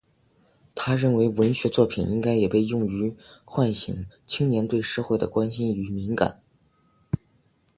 [0.73, 3.15] 他认为文学作品应该也被用来
[3.45, 6.41] 唤醒青年对社会的关心与敏感。